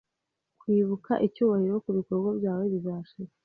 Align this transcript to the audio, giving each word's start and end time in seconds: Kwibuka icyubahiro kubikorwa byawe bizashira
Kwibuka 0.59 1.11
icyubahiro 1.27 1.75
kubikorwa 1.85 2.29
byawe 2.39 2.63
bizashira 2.73 3.31